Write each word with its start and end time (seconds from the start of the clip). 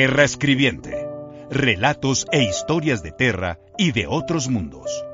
Terra 0.00 0.24
Escribiente. 0.24 1.06
Relatos 1.50 2.26
e 2.32 2.42
historias 2.42 3.02
de 3.02 3.12
Terra 3.12 3.58
y 3.76 3.92
de 3.92 4.06
otros 4.06 4.48
mundos. 4.48 5.04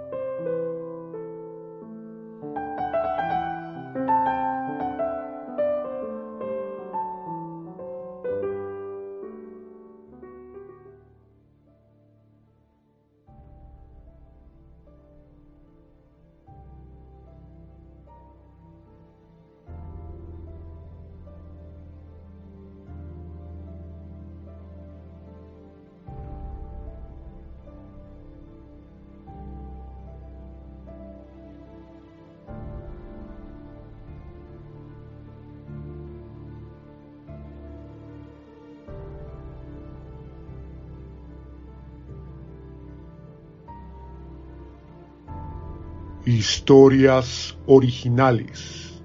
Historias 46.29 47.57
originales 47.67 49.01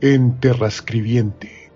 en 0.00 0.40
Terrascribiente. 0.40 1.70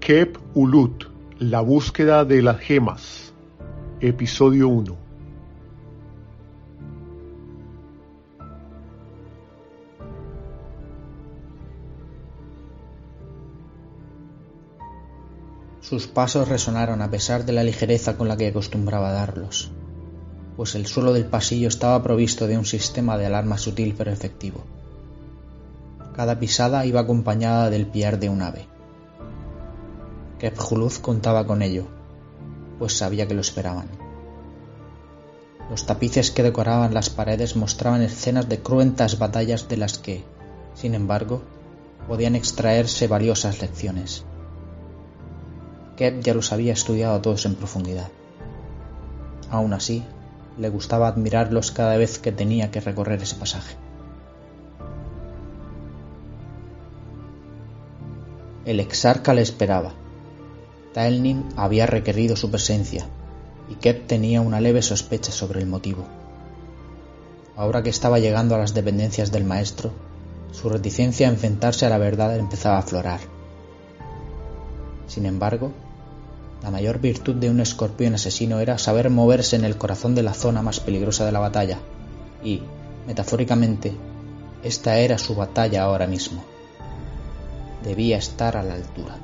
Kep 0.00 0.38
Ulut, 0.54 1.04
la 1.38 1.60
búsqueda 1.60 2.24
de 2.24 2.42
las 2.42 2.58
gemas. 2.58 3.32
Episodio 4.00 4.68
1. 4.70 4.96
Sus 15.80 16.08
pasos 16.08 16.48
resonaron 16.48 17.02
a 17.02 17.10
pesar 17.12 17.44
de 17.44 17.52
la 17.52 17.62
ligereza 17.62 18.16
con 18.16 18.26
la 18.26 18.36
que 18.36 18.48
acostumbraba 18.48 19.12
darlos 19.12 19.70
pues 20.58 20.74
el 20.74 20.88
suelo 20.88 21.12
del 21.12 21.26
pasillo 21.26 21.68
estaba 21.68 22.02
provisto 22.02 22.48
de 22.48 22.58
un 22.58 22.64
sistema 22.64 23.16
de 23.16 23.26
alarma 23.26 23.58
sutil 23.58 23.94
pero 23.96 24.10
efectivo. 24.10 24.64
Cada 26.16 26.40
pisada 26.40 26.84
iba 26.84 26.98
acompañada 26.98 27.70
del 27.70 27.86
piar 27.86 28.18
de 28.18 28.28
un 28.28 28.42
ave. 28.42 28.66
Kepjuluz 30.40 30.98
contaba 30.98 31.46
con 31.46 31.62
ello, 31.62 31.86
pues 32.80 32.92
sabía 32.92 33.28
que 33.28 33.34
lo 33.34 33.40
esperaban. 33.40 33.86
Los 35.70 35.86
tapices 35.86 36.32
que 36.32 36.42
decoraban 36.42 36.92
las 36.92 37.08
paredes 37.08 37.54
mostraban 37.54 38.02
escenas 38.02 38.48
de 38.48 38.58
cruentas 38.58 39.16
batallas 39.20 39.68
de 39.68 39.76
las 39.76 39.98
que, 39.98 40.24
sin 40.74 40.96
embargo, 40.96 41.40
podían 42.08 42.34
extraerse 42.34 43.06
valiosas 43.06 43.62
lecciones. 43.62 44.24
Kep 45.96 46.20
ya 46.20 46.34
los 46.34 46.50
había 46.50 46.72
estudiado 46.72 47.20
todos 47.20 47.46
en 47.46 47.54
profundidad. 47.54 48.08
Aún 49.50 49.72
así, 49.72 50.04
le 50.58 50.68
gustaba 50.68 51.08
admirarlos 51.08 51.70
cada 51.70 51.96
vez 51.96 52.18
que 52.18 52.32
tenía 52.32 52.70
que 52.70 52.80
recorrer 52.80 53.22
ese 53.22 53.36
pasaje. 53.36 53.76
El 58.64 58.80
exarca 58.80 59.32
le 59.32 59.42
esperaba. 59.42 59.92
Taelnin 60.92 61.48
había 61.56 61.86
requerido 61.86 62.36
su 62.36 62.50
presencia 62.50 63.06
y 63.70 63.76
Kep 63.76 64.06
tenía 64.06 64.40
una 64.40 64.60
leve 64.60 64.82
sospecha 64.82 65.32
sobre 65.32 65.60
el 65.60 65.66
motivo. 65.66 66.04
Ahora 67.56 67.82
que 67.82 67.90
estaba 67.90 68.18
llegando 68.18 68.54
a 68.54 68.58
las 68.58 68.74
dependencias 68.74 69.32
del 69.32 69.44
maestro, 69.44 69.92
su 70.52 70.68
reticencia 70.68 71.28
a 71.28 71.30
enfrentarse 71.30 71.86
a 71.86 71.90
la 71.90 71.98
verdad 71.98 72.36
empezaba 72.36 72.76
a 72.76 72.80
aflorar. 72.80 73.20
Sin 75.06 75.24
embargo, 75.26 75.72
la 76.62 76.70
mayor 76.70 76.98
virtud 77.00 77.36
de 77.36 77.50
un 77.50 77.60
escorpión 77.60 78.14
asesino 78.14 78.58
era 78.60 78.78
saber 78.78 79.10
moverse 79.10 79.56
en 79.56 79.64
el 79.64 79.76
corazón 79.76 80.14
de 80.14 80.22
la 80.22 80.34
zona 80.34 80.62
más 80.62 80.80
peligrosa 80.80 81.24
de 81.24 81.32
la 81.32 81.38
batalla, 81.38 81.78
y, 82.42 82.62
metafóricamente, 83.06 83.94
esta 84.62 84.98
era 84.98 85.18
su 85.18 85.34
batalla 85.34 85.84
ahora 85.84 86.06
mismo. 86.06 86.42
Debía 87.84 88.18
estar 88.18 88.56
a 88.56 88.62
la 88.62 88.74
altura. 88.74 89.16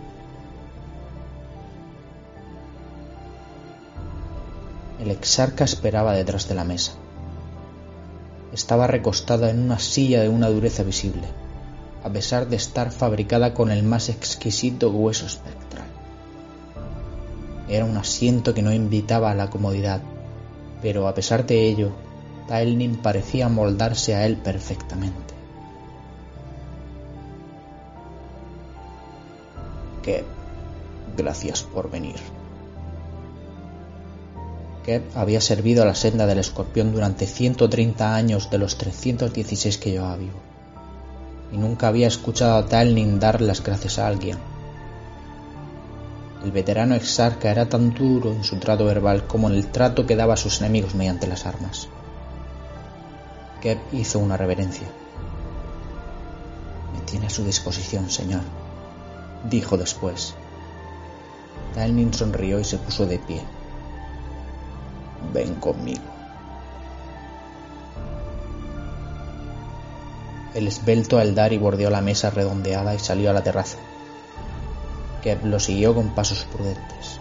El 5.01 5.11
exarca 5.11 5.65
esperaba 5.65 6.13
detrás 6.15 6.49
de 6.49 6.55
la 6.55 6.65
mesa. 6.65 6.93
Estaba 8.53 8.87
recostada 8.87 9.51
en 9.51 9.59
una 9.59 9.81
silla 9.81 10.23
de 10.23 10.29
una 10.29 10.49
dureza 10.49 10.85
visible, 10.85 11.27
a 12.05 12.11
pesar 12.11 12.49
de 12.49 12.57
estar 12.57 12.93
fabricada 12.93 13.55
con 13.55 13.73
el 13.73 13.83
más 13.83 14.09
exquisito 14.09 14.91
hueso 14.91 15.27
espectral. 15.27 15.64
Era 17.69 17.85
un 17.85 17.97
asiento 17.97 18.53
que 18.53 18.63
no 18.63 18.73
invitaba 18.73 19.31
a 19.31 19.35
la 19.35 19.49
comodidad, 19.49 20.03
pero 20.83 21.09
a 21.09 21.15
pesar 21.15 21.47
de 21.47 21.67
ello, 21.67 21.93
Taelnin 22.47 22.97
parecía 22.97 23.49
moldarse 23.49 24.15
a 24.15 24.27
él 24.27 24.37
perfectamente. 24.37 25.35
Kep, 30.03 30.27
gracias 31.17 31.63
por 31.63 31.91
venir. 31.91 32.17
Kep 34.85 35.17
había 35.17 35.41
servido 35.41 35.83
a 35.83 35.87
la 35.87 35.95
senda 35.95 36.27
del 36.27 36.41
escorpión 36.41 36.93
durante 36.93 37.27
130 37.27 38.15
años 38.15 38.51
de 38.51 38.59
los 38.59 38.77
316 38.77 39.79
que 39.79 39.93
llevaba 39.93 40.17
vivo, 40.17 40.39
y 41.51 41.57
nunca 41.57 41.89
había 41.89 42.09
escuchado 42.09 42.59
a 42.59 42.67
Taelnin 42.67 43.19
dar 43.19 43.41
las 43.41 43.63
gracias 43.63 43.99
a 43.99 44.07
alguien 44.07 44.37
el 46.45 46.53
veterano 46.53 46.95
exarca 46.95 47.51
era 47.51 47.71
tan 47.71 47.95
duro 47.95 48.31
en 48.31 48.45
su 48.45 48.59
trato 48.59 48.85
verbal 48.85 49.27
como 49.27 49.49
en 49.49 49.55
el 49.55 49.69
trato 49.69 50.05
que 50.05 50.15
daba 50.15 50.35
a 50.35 50.37
sus 50.37 50.61
enemigos 50.61 50.95
mediante 50.95 51.27
las 51.27 51.47
armas. 51.47 51.89
Kep 53.63 53.79
hizo 53.95 54.19
una 54.19 54.37
reverencia. 54.37 54.87
Me 56.93 57.01
tiene 57.07 57.29
a 57.29 57.31
su 57.31 57.45
disposición, 57.45 58.11
señor, 58.11 58.43
dijo 59.49 59.79
después. 59.79 60.35
Talnin 61.75 62.13
sonrió 62.13 62.61
y 62.61 62.65
se 62.65 62.77
puso 62.77 63.07
de 63.07 63.19
pie. 63.19 63.41
Ven 65.33 65.55
conmigo. 65.55 66.03
El 70.53 70.69
esbelto 70.69 71.19
Eldari 71.19 71.57
bordeó 71.57 71.89
la 71.89 72.03
mesa 72.03 72.29
redondeada 72.29 72.95
y 72.95 72.99
salió 72.99 73.31
a 73.31 73.33
la 73.33 73.43
terraza 73.43 73.79
que 75.25 75.37
lo 75.37 75.59
siguió 75.59 75.95
con 75.95 76.15
pasos 76.15 76.45
prudentes. 76.53 77.19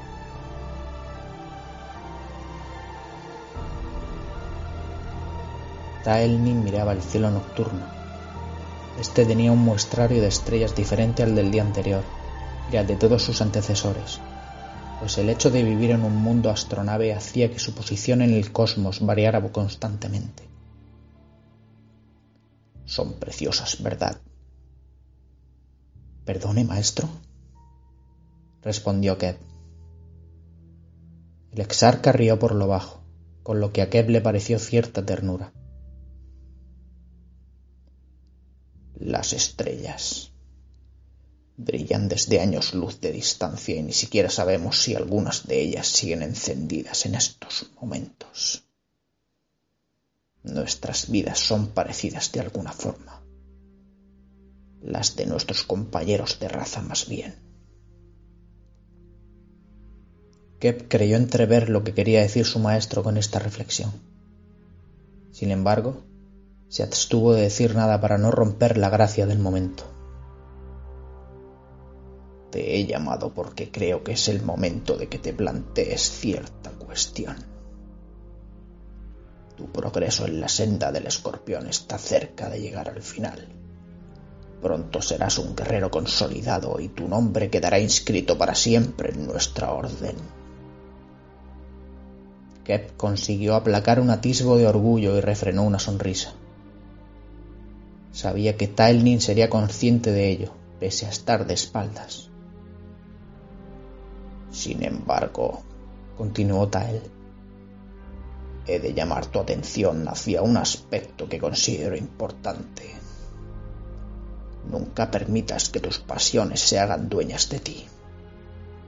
Taelnin 6.03 6.65
miraba 6.65 6.91
el 6.91 7.01
cielo 7.01 7.31
nocturno. 7.31 7.85
Este 8.99 9.25
tenía 9.25 9.53
un 9.53 9.59
muestrario 9.59 10.21
de 10.21 10.27
estrellas 10.27 10.75
diferente 10.75 11.23
al 11.23 11.33
del 11.33 11.49
día 11.49 11.61
anterior 11.61 12.03
y 12.69 12.75
al 12.75 12.87
de 12.87 12.97
todos 12.97 13.23
sus 13.23 13.41
antecesores, 13.41 14.19
pues 14.99 15.17
el 15.17 15.29
hecho 15.29 15.49
de 15.49 15.63
vivir 15.63 15.91
en 15.91 16.03
un 16.03 16.17
mundo 16.17 16.49
astronave 16.49 17.13
hacía 17.13 17.49
que 17.49 17.59
su 17.59 17.73
posición 17.73 18.21
en 18.21 18.33
el 18.33 18.51
cosmos 18.51 18.99
variara 18.99 19.41
constantemente. 19.53 20.43
Son 22.83 23.13
preciosas, 23.13 23.81
¿verdad? 23.81 24.17
Perdone, 26.25 26.65
maestro 26.65 27.07
respondió 28.63 29.17
Keb. 29.17 29.37
El 31.51 31.61
exarca 31.61 32.11
rió 32.11 32.39
por 32.39 32.55
lo 32.55 32.67
bajo, 32.67 33.03
con 33.43 33.59
lo 33.59 33.71
que 33.71 33.81
a 33.81 33.89
Keb 33.89 34.09
le 34.09 34.21
pareció 34.21 34.57
cierta 34.59 35.05
ternura. 35.05 35.53
Las 38.95 39.33
estrellas 39.33 40.31
brillan 41.57 42.07
desde 42.07 42.39
años 42.39 42.73
luz 42.73 42.99
de 42.99 43.11
distancia 43.11 43.75
y 43.75 43.83
ni 43.83 43.93
siquiera 43.93 44.29
sabemos 44.29 44.81
si 44.81 44.95
algunas 44.95 45.45
de 45.45 45.61
ellas 45.61 45.87
siguen 45.87 46.23
encendidas 46.23 47.05
en 47.05 47.15
estos 47.15 47.69
momentos. 47.79 48.63
Nuestras 50.43 51.09
vidas 51.09 51.39
son 51.39 51.67
parecidas 51.67 52.31
de 52.31 52.41
alguna 52.41 52.71
forma, 52.71 53.23
las 54.81 55.15
de 55.15 55.25
nuestros 55.25 55.63
compañeros 55.63 56.39
de 56.39 56.49
raza 56.49 56.81
más 56.81 57.07
bien. 57.07 57.52
Kep 60.63 60.87
creyó 60.87 61.17
entrever 61.17 61.67
lo 61.67 61.83
que 61.83 61.93
quería 61.93 62.21
decir 62.21 62.45
su 62.45 62.57
maestro 62.57 63.03
con 63.03 63.17
esta 63.17 63.37
reflexión. 63.37 63.91
Sin 65.29 65.51
embargo, 65.51 66.05
se 66.69 66.83
abstuvo 66.83 67.33
de 67.33 67.41
decir 67.41 67.75
nada 67.75 67.99
para 67.99 68.17
no 68.17 68.31
romper 68.31 68.77
la 68.77 68.89
gracia 68.89 69.25
del 69.25 69.39
momento. 69.39 69.83
Te 72.49 72.77
he 72.77 72.85
llamado 72.85 73.33
porque 73.33 73.71
creo 73.71 74.05
que 74.05 74.13
es 74.13 74.29
el 74.29 74.41
momento 74.41 74.95
de 74.95 75.09
que 75.09 75.19
te 75.19 75.33
plantees 75.33 76.09
cierta 76.09 76.69
cuestión. 76.69 77.35
Tu 79.57 79.69
progreso 79.69 80.25
en 80.25 80.39
la 80.39 80.47
senda 80.47 80.93
del 80.93 81.07
escorpión 81.07 81.67
está 81.67 81.97
cerca 81.97 82.47
de 82.47 82.61
llegar 82.61 82.87
al 82.87 83.01
final. 83.01 83.49
Pronto 84.61 85.01
serás 85.01 85.39
un 85.39 85.57
guerrero 85.57 85.91
consolidado 85.91 86.79
y 86.79 86.87
tu 86.87 87.09
nombre 87.09 87.49
quedará 87.49 87.79
inscrito 87.79 88.37
para 88.37 88.55
siempre 88.55 89.09
en 89.09 89.27
nuestra 89.27 89.73
orden. 89.73 90.15
Kep 92.63 92.95
consiguió 92.95 93.55
aplacar 93.55 93.99
un 93.99 94.09
atisbo 94.09 94.57
de 94.57 94.67
orgullo 94.67 95.17
y 95.17 95.21
refrenó 95.21 95.63
una 95.63 95.79
sonrisa. 95.79 96.33
Sabía 98.13 98.55
que 98.55 98.67
Tailnin 98.67 99.19
sería 99.19 99.49
consciente 99.49 100.11
de 100.11 100.29
ello, 100.29 100.53
pese 100.79 101.05
a 101.05 101.09
estar 101.09 101.45
de 101.45 101.55
espaldas. 101.55 102.29
Sin 104.51 104.83
embargo, 104.83 105.63
continuó 106.15 106.67
Tael, 106.69 107.01
he 108.67 108.79
de 108.79 108.93
llamar 108.93 109.25
tu 109.25 109.39
atención 109.39 110.07
hacia 110.07 110.41
un 110.41 110.57
aspecto 110.57 111.27
que 111.27 111.39
considero 111.39 111.97
importante. 111.97 112.83
Nunca 114.69 115.11
permitas 115.11 115.69
que 115.69 115.79
tus 115.79 115.99
pasiones 115.99 116.61
se 116.61 116.79
hagan 116.79 117.09
dueñas 117.09 117.49
de 117.49 117.59
ti, 117.59 117.85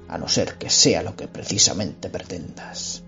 a 0.08 0.18
no 0.18 0.30
ser 0.30 0.58
que 0.58 0.70
sea 0.70 1.04
lo 1.04 1.16
que 1.16 1.28
precisamente 1.28 2.10
pretendas. 2.10 3.05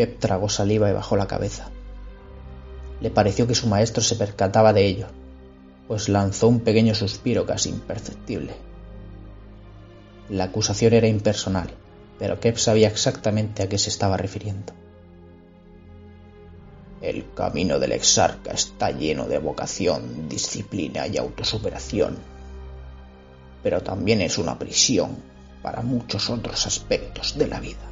Kep 0.00 0.18
tragó 0.18 0.48
saliva 0.48 0.88
y 0.88 0.94
bajó 0.94 1.14
la 1.14 1.26
cabeza. 1.26 1.68
Le 3.02 3.10
pareció 3.10 3.46
que 3.46 3.54
su 3.54 3.66
maestro 3.66 4.02
se 4.02 4.16
percataba 4.16 4.72
de 4.72 4.86
ello, 4.86 5.08
pues 5.88 6.08
lanzó 6.08 6.48
un 6.48 6.60
pequeño 6.60 6.94
suspiro 6.94 7.44
casi 7.44 7.68
imperceptible. 7.68 8.54
La 10.30 10.44
acusación 10.44 10.94
era 10.94 11.06
impersonal, 11.06 11.68
pero 12.18 12.40
Kep 12.40 12.56
sabía 12.56 12.88
exactamente 12.88 13.62
a 13.62 13.68
qué 13.68 13.76
se 13.76 13.90
estaba 13.90 14.16
refiriendo. 14.16 14.72
El 17.02 17.34
camino 17.34 17.78
del 17.78 17.92
exarca 17.92 18.52
está 18.52 18.92
lleno 18.92 19.28
de 19.28 19.36
vocación, 19.36 20.30
disciplina 20.30 21.08
y 21.08 21.18
autosuperación, 21.18 22.16
pero 23.62 23.82
también 23.82 24.22
es 24.22 24.38
una 24.38 24.58
prisión 24.58 25.18
para 25.60 25.82
muchos 25.82 26.30
otros 26.30 26.66
aspectos 26.66 27.36
de 27.36 27.46
la 27.46 27.60
vida. 27.60 27.89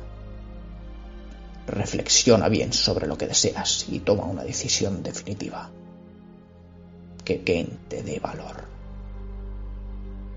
Reflexiona 1.68 2.48
bien 2.48 2.72
sobre 2.72 3.06
lo 3.06 3.18
que 3.18 3.26
deseas 3.26 3.84
y 3.90 4.00
toma 4.00 4.24
una 4.24 4.42
decisión 4.42 5.02
definitiva. 5.02 5.70
Que 7.24 7.42
Ken 7.42 7.78
te 7.88 8.02
dé 8.02 8.18
valor. 8.20 8.64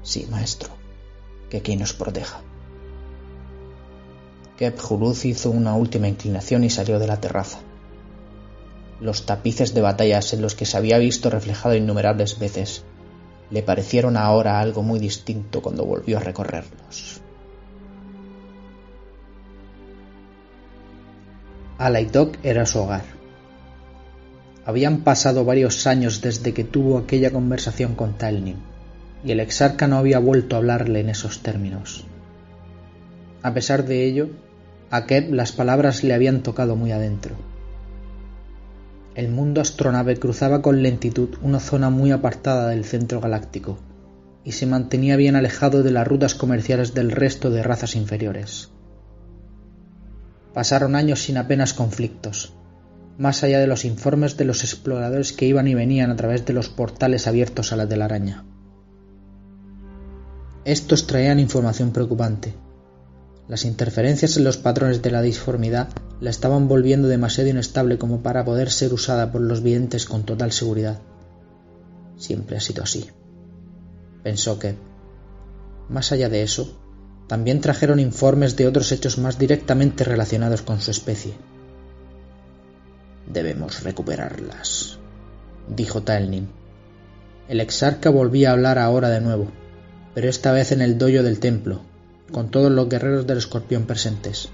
Sí, 0.03 0.27
maestro. 0.29 0.69
Que 1.49 1.61
Ken 1.61 1.79
nos 1.79 1.93
proteja. 1.93 2.41
Kep 4.57 4.77
Juruz 4.77 5.23
hizo 5.23 5.51
una 5.51 5.75
última 5.75 6.09
inclinación 6.09 6.65
y 6.65 6.69
salió 6.69 6.99
de 6.99 7.07
la 7.07 7.21
terraza. 7.21 7.59
Los 8.99 9.25
tapices 9.25 9.73
de 9.73 9.81
batallas 9.81 10.33
en 10.33 10.41
los 10.41 10.53
que 10.53 10.65
se 10.65 10.75
había 10.75 10.97
visto 10.97 11.29
reflejado 11.29 11.75
innumerables 11.75 12.39
veces 12.39 12.83
le 13.49 13.63
parecieron 13.63 14.17
ahora 14.17 14.59
algo 14.59 14.83
muy 14.83 14.99
distinto 14.99 15.61
cuando 15.61 15.85
volvió 15.85 16.17
a 16.17 16.21
recorrerlos. 16.21 17.21
Alaitok 21.81 22.37
era 22.43 22.67
su 22.67 22.77
hogar. 22.77 23.01
Habían 24.65 24.97
pasado 25.01 25.45
varios 25.45 25.87
años 25.87 26.21
desde 26.21 26.53
que 26.53 26.63
tuvo 26.63 26.99
aquella 26.99 27.31
conversación 27.31 27.95
con 27.95 28.19
Talnin, 28.19 28.57
y 29.25 29.31
el 29.31 29.39
exarca 29.39 29.87
no 29.87 29.97
había 29.97 30.19
vuelto 30.19 30.55
a 30.55 30.59
hablarle 30.59 30.99
en 30.99 31.09
esos 31.09 31.41
términos. 31.41 32.05
A 33.41 33.55
pesar 33.55 33.83
de 33.85 34.05
ello, 34.05 34.29
a 34.91 35.07
Kep 35.07 35.33
las 35.33 35.53
palabras 35.53 36.03
le 36.03 36.13
habían 36.13 36.43
tocado 36.43 36.75
muy 36.75 36.91
adentro. 36.91 37.33
El 39.15 39.29
mundo 39.29 39.59
astronave 39.59 40.17
cruzaba 40.17 40.61
con 40.61 40.83
lentitud 40.83 41.29
una 41.41 41.59
zona 41.59 41.89
muy 41.89 42.11
apartada 42.11 42.67
del 42.67 42.85
centro 42.85 43.21
galáctico 43.21 43.79
y 44.45 44.51
se 44.51 44.67
mantenía 44.67 45.15
bien 45.15 45.35
alejado 45.35 45.81
de 45.81 45.89
las 45.89 46.07
rutas 46.07 46.35
comerciales 46.35 46.93
del 46.93 47.09
resto 47.09 47.49
de 47.49 47.63
razas 47.63 47.95
inferiores. 47.95 48.69
Pasaron 50.53 50.95
años 50.95 51.23
sin 51.23 51.37
apenas 51.37 51.73
conflictos, 51.73 52.53
más 53.17 53.43
allá 53.43 53.59
de 53.59 53.67
los 53.67 53.85
informes 53.85 54.35
de 54.35 54.45
los 54.45 54.63
exploradores 54.63 55.31
que 55.31 55.45
iban 55.45 55.67
y 55.67 55.75
venían 55.75 56.11
a 56.11 56.15
través 56.15 56.45
de 56.45 56.53
los 56.53 56.69
portales 56.69 57.27
abiertos 57.27 57.71
a 57.71 57.77
la 57.77 57.87
telaraña. 57.87 58.45
Estos 60.65 61.07
traían 61.07 61.39
información 61.39 61.91
preocupante. 61.91 62.53
Las 63.47 63.65
interferencias 63.65 64.37
en 64.37 64.43
los 64.43 64.57
patrones 64.57 65.01
de 65.01 65.11
la 65.11 65.21
disformidad 65.21 65.89
la 66.19 66.29
estaban 66.29 66.67
volviendo 66.67 67.07
demasiado 67.07 67.49
inestable 67.49 67.97
como 67.97 68.21
para 68.21 68.45
poder 68.45 68.71
ser 68.71 68.93
usada 68.93 69.31
por 69.31 69.41
los 69.41 69.63
videntes 69.63 70.05
con 70.05 70.23
total 70.23 70.51
seguridad. 70.51 70.99
Siempre 72.17 72.57
ha 72.57 72.61
sido 72.61 72.83
así. 72.83 73.09
Pensó 74.23 74.59
que, 74.59 74.75
más 75.89 76.11
allá 76.11 76.29
de 76.29 76.43
eso, 76.43 76.80
también 77.31 77.61
trajeron 77.61 78.01
informes 78.01 78.57
de 78.57 78.67
otros 78.67 78.91
hechos 78.91 79.17
más 79.17 79.39
directamente 79.39 80.03
relacionados 80.03 80.63
con 80.63 80.81
su 80.81 80.91
especie. 80.91 81.33
Debemos 83.25 83.83
recuperarlas, 83.83 84.97
dijo 85.69 86.03
Taelnim. 86.03 86.47
El 87.47 87.61
exarca 87.61 88.09
volvía 88.09 88.49
a 88.49 88.51
hablar 88.51 88.77
ahora 88.77 89.07
de 89.07 89.21
nuevo, 89.21 89.49
pero 90.13 90.27
esta 90.27 90.51
vez 90.51 90.73
en 90.73 90.81
el 90.81 90.97
doyo 90.97 91.23
del 91.23 91.39
templo, 91.39 91.83
con 92.33 92.51
todos 92.51 92.69
los 92.69 92.89
guerreros 92.89 93.25
del 93.25 93.37
escorpión 93.37 93.85
presentes. 93.85 94.49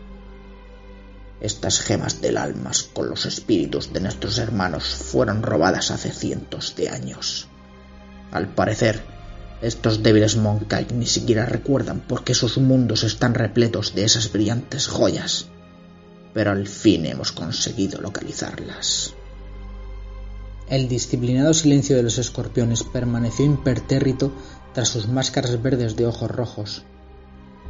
Estas 1.41 1.79
gemas 1.79 2.21
del 2.21 2.37
alma 2.37 2.69
con 2.93 3.09
los 3.09 3.25
espíritus 3.25 3.91
de 3.91 4.01
nuestros 4.01 4.37
hermanos 4.37 4.83
fueron 4.83 5.41
robadas 5.41 5.89
hace 5.89 6.11
cientos 6.11 6.75
de 6.75 6.89
años. 6.89 7.47
Al 8.29 8.49
parecer, 8.49 9.16
estos 9.61 10.03
débiles 10.03 10.37
Monkai 10.37 10.87
ni 10.93 11.07
siquiera 11.07 11.45
recuerdan 11.45 11.99
por 11.99 12.23
qué 12.23 12.33
sus 12.33 12.57
mundos 12.57 13.03
están 13.03 13.33
repletos 13.33 13.95
de 13.95 14.03
esas 14.03 14.31
brillantes 14.31 14.87
joyas. 14.87 15.47
Pero 16.33 16.51
al 16.51 16.67
fin 16.67 17.05
hemos 17.05 17.31
conseguido 17.31 17.99
localizarlas. 17.99 19.13
El 20.69 20.87
disciplinado 20.87 21.53
silencio 21.53 21.95
de 21.95 22.03
los 22.03 22.17
escorpiones 22.17 22.83
permaneció 22.83 23.45
impertérrito 23.45 24.31
tras 24.73 24.89
sus 24.89 25.07
máscaras 25.07 25.61
verdes 25.61 25.95
de 25.95 26.05
ojos 26.05 26.29
rojos. 26.29 26.83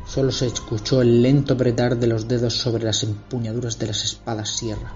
Solo 0.05 0.31
se 0.31 0.47
escuchó 0.47 1.01
el 1.01 1.21
lento 1.21 1.53
apretar 1.53 1.97
de 1.97 2.07
los 2.07 2.27
dedos 2.27 2.55
sobre 2.55 2.83
las 2.83 3.03
empuñaduras 3.03 3.77
de 3.79 3.87
las 3.87 4.03
espadas 4.03 4.49
sierra 4.49 4.93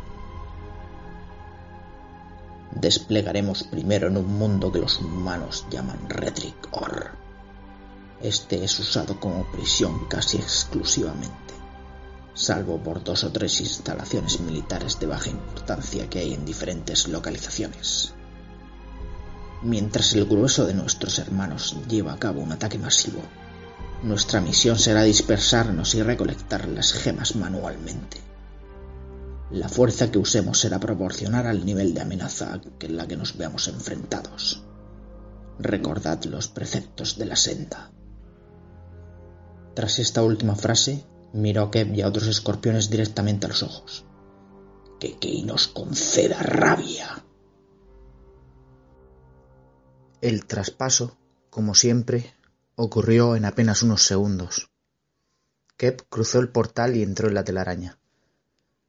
desplegaremos 2.75 3.63
primero 3.63 4.07
en 4.07 4.17
un 4.17 4.27
mundo 4.27 4.71
que 4.71 4.79
los 4.79 4.99
humanos 4.99 5.65
llaman 5.69 6.09
Redrick 6.09 6.67
Or. 6.71 7.11
Este 8.21 8.63
es 8.63 8.79
usado 8.79 9.19
como 9.19 9.51
prisión 9.51 10.07
casi 10.07 10.37
exclusivamente, 10.37 11.53
salvo 12.33 12.77
por 12.77 13.03
dos 13.03 13.23
o 13.23 13.31
tres 13.31 13.59
instalaciones 13.61 14.39
militares 14.39 14.99
de 14.99 15.07
baja 15.07 15.29
importancia 15.29 16.09
que 16.09 16.19
hay 16.19 16.33
en 16.33 16.45
diferentes 16.45 17.07
localizaciones. 17.07 18.13
Mientras 19.63 20.13
el 20.13 20.25
grueso 20.25 20.65
de 20.65 20.73
nuestros 20.73 21.19
hermanos 21.19 21.77
lleva 21.87 22.13
a 22.13 22.19
cabo 22.19 22.41
un 22.41 22.51
ataque 22.51 22.77
masivo, 22.77 23.21
nuestra 24.03 24.41
misión 24.41 24.79
será 24.79 25.03
dispersarnos 25.03 25.93
y 25.93 26.01
recolectar 26.01 26.67
las 26.67 26.93
gemas 26.93 27.35
manualmente. 27.35 28.30
La 29.51 29.67
fuerza 29.67 30.10
que 30.10 30.17
usemos 30.17 30.60
será 30.60 30.79
proporcional 30.79 31.46
al 31.46 31.65
nivel 31.65 31.93
de 31.93 32.00
amenaza 32.00 32.62
en 32.79 32.96
la 32.96 33.05
que 33.05 33.17
nos 33.17 33.38
veamos 33.38 33.67
enfrentados. 33.67 34.63
Recordad 35.60 36.24
los 36.24 36.48
preceptos 36.48 37.17
de 37.17 37.25
la 37.25 37.36
senda. 37.36 37.91
Tras 39.75 40.00
esta 40.00 40.24
última 40.24 40.55
frase, 40.55 41.05
miró 41.34 41.63
a 41.63 41.72
Keb 41.72 41.93
y 41.93 42.01
a 42.01 42.08
otros 42.08 42.27
escorpiones 42.27 42.89
directamente 42.89 43.46
a 43.46 43.50
los 43.50 43.62
ojos. 43.62 44.05
Que 45.01 45.17
Kei 45.17 45.43
nos 45.43 45.67
conceda 45.67 46.41
rabia. 46.41 47.25
El 50.22 50.46
traspaso, 50.46 51.17
como 51.50 51.75
siempre, 51.75 52.34
ocurrió 52.75 53.36
en 53.36 53.43
apenas 53.43 53.84
unos 53.84 54.03
segundos. 54.03 54.70
Kep 55.75 56.03
cruzó 56.10 56.39
el 56.39 56.50
portal 56.50 56.96
y 56.96 57.03
entró 57.03 57.27
en 57.27 57.34
la 57.34 57.43
telaraña. 57.43 58.00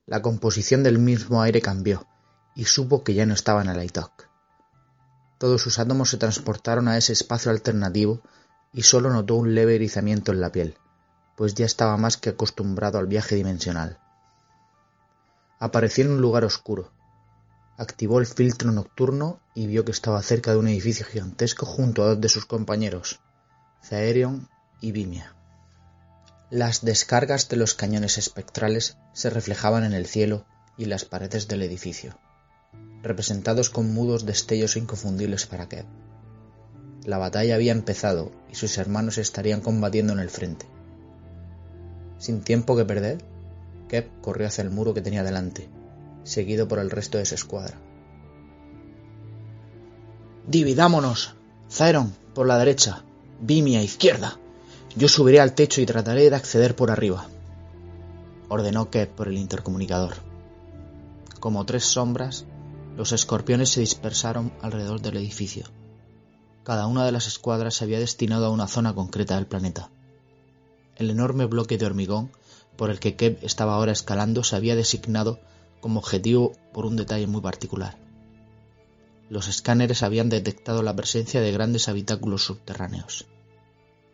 La 0.06 0.21
composición 0.21 0.82
del 0.82 0.99
mismo 0.99 1.42
aire 1.42 1.62
cambió, 1.62 2.09
y 2.56 2.64
supo 2.64 3.04
que 3.04 3.14
ya 3.14 3.25
no 3.25 3.35
estaba 3.35 3.62
en 3.62 3.68
el 3.68 3.78
Aitok. 3.78 4.28
Todos 5.38 5.62
sus 5.62 5.78
átomos 5.78 6.11
se 6.11 6.16
transportaron 6.16 6.88
a 6.88 6.97
ese 6.97 7.12
espacio 7.12 7.52
alternativo 7.52 8.21
y 8.73 8.82
solo 8.82 9.11
notó 9.11 9.37
un 9.37 9.54
leve 9.54 9.76
erizamiento 9.76 10.32
en 10.32 10.40
la 10.40 10.50
piel, 10.50 10.76
pues 11.37 11.54
ya 11.54 11.66
estaba 11.66 11.97
más 11.97 12.16
que 12.16 12.30
acostumbrado 12.30 12.99
al 12.99 13.06
viaje 13.06 13.37
dimensional. 13.37 14.00
Apareció 15.61 16.04
en 16.04 16.12
un 16.12 16.21
lugar 16.21 16.44
oscuro. 16.44 16.92
activó 17.78 18.18
el 18.18 18.26
filtro 18.26 18.71
nocturno 18.73 19.40
y 19.54 19.66
vio 19.66 19.85
que 19.85 19.92
estaba 19.92 20.23
cerca 20.23 20.50
de 20.50 20.59
un 20.59 20.68
edificio 20.68 21.06
gigantesco 21.06 21.64
junto 21.64 22.02
a 22.02 22.09
dos 22.09 22.21
de 22.21 22.28
sus 22.28 22.44
compañeros, 22.44 23.21
Zaerion 23.82 24.49
y 24.80 24.92
Vimia. 24.92 25.37
Las 26.52 26.85
descargas 26.85 27.49
de 27.49 27.56
los 27.56 27.73
cañones 27.73 28.18
espectrales 28.18 28.99
se 29.14 29.30
reflejaban 29.30 29.85
en 29.85 29.94
el 29.94 30.04
cielo 30.04 30.44
y 30.76 30.85
las 30.85 31.06
paredes 31.06 31.49
del 31.49 31.62
edificio, 31.62 32.18
representados 33.02 33.71
con 33.71 33.94
mudos 33.94 34.26
destellos 34.26 34.76
inconfundibles 34.76 35.47
para 35.47 35.66
Kev. 35.71 35.87
La 37.06 37.16
batalla 37.16 37.54
había 37.54 37.73
empezado 37.73 38.32
y 38.50 38.56
sus 38.56 38.76
hermanos 38.76 39.16
estarían 39.16 39.62
combatiendo 39.62 40.12
en 40.12 40.18
el 40.18 40.28
frente. 40.28 40.66
Sin 42.18 42.42
tiempo 42.42 42.76
que 42.76 42.85
perder, 42.85 43.25
Kev 43.88 44.11
corrió 44.21 44.47
hacia 44.47 44.61
el 44.61 44.68
muro 44.68 44.92
que 44.92 45.00
tenía 45.00 45.25
delante, 45.25 45.71
seguido 46.23 46.68
por 46.68 46.80
el 46.80 46.90
resto 46.90 47.16
de 47.16 47.25
su 47.25 47.35
escuadra. 47.35 47.78
Dividámonos. 50.47 51.35
Zaeron, 51.71 52.14
por 52.35 52.47
la 52.47 52.59
derecha. 52.59 53.04
Vimi 53.40 53.78
a 53.78 53.82
izquierda. 53.82 54.38
Yo 54.94 55.08
subiré 55.08 55.40
al 55.40 55.54
techo 55.54 55.80
y 55.80 55.87
trataré 55.87 56.28
de 56.28 56.37
acceder 56.37 56.76
por 56.76 56.90
arriba. 56.90 57.26
Ordenó 58.49 58.90
Kev 58.90 59.08
por 59.08 59.28
el 59.28 59.38
intercomunicador. 59.38 60.16
Como 61.40 61.64
tres 61.64 61.84
sombras, 61.84 62.44
los 62.96 63.12
escorpiones 63.12 63.70
se 63.70 63.80
dispersaron 63.80 64.52
alrededor 64.61 65.00
del 65.00 65.16
edificio. 65.16 65.64
Cada 66.62 66.87
una 66.87 67.06
de 67.06 67.12
las 67.12 67.26
escuadras 67.26 67.75
se 67.75 67.84
había 67.84 67.99
destinado 67.99 68.44
a 68.46 68.50
una 68.50 68.68
zona 68.68 68.94
concreta 68.94 69.37
del 69.37 69.46
planeta. 69.46 69.90
El 70.96 71.08
enorme 71.08 71.46
bloque 71.46 71.78
de 71.78 71.87
hormigón 71.87 72.30
por 72.76 72.90
el 72.90 73.00
que 73.00 73.16
Kev 73.16 73.38
estaba 73.42 73.75
ahora 73.75 73.92
escalando 73.92 74.44
se 74.44 74.56
había 74.56 74.76
designado 74.76 75.40
como 75.80 76.00
objetivo 76.00 76.52
por 76.75 76.84
un 76.84 76.96
detalle 76.96 77.26
muy 77.26 77.40
particular. 77.40 77.96
Los 79.30 79.49
escáneres 79.49 80.02
habían 80.02 80.28
detectado 80.28 80.82
la 80.82 80.94
presencia 80.94 81.40
de 81.40 81.50
grandes 81.50 81.88
habitáculos 81.88 82.44
subterráneos. 82.44 83.26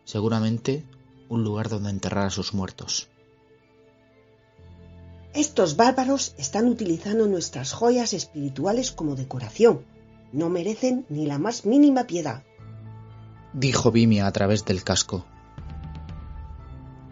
Seguramente 0.08 0.86
un 1.28 1.44
lugar 1.44 1.68
donde 1.68 1.90
enterrar 1.90 2.28
a 2.28 2.30
sus 2.30 2.54
muertos. 2.54 3.10
Estos 5.34 5.76
bárbaros 5.76 6.34
están 6.38 6.66
utilizando 6.66 7.26
nuestras 7.26 7.74
joyas 7.74 8.14
espirituales 8.14 8.90
como 8.90 9.16
decoración. 9.16 9.84
No 10.32 10.48
merecen 10.48 11.04
ni 11.10 11.26
la 11.26 11.36
más 11.36 11.66
mínima 11.66 12.04
piedad. 12.04 12.42
Dijo 13.52 13.90
Vimia 13.90 14.26
a 14.26 14.32
través 14.32 14.64
del 14.64 14.82
casco. 14.82 15.26